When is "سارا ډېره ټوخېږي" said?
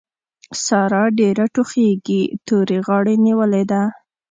0.65-2.21